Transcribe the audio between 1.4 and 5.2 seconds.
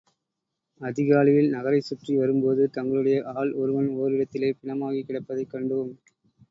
நகரைச் சுற்றி வரும்போது தங்களுடைய ஆள் ஒருவன் ஓரிடத்திலே பிணமாகிக்